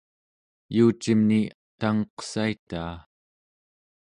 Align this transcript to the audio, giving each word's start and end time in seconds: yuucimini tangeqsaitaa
yuucimini 0.75 1.39
tangeqsaitaa 1.79 2.93